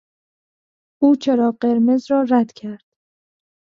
[1.01, 2.85] او چراغ قرمز را رد کرد.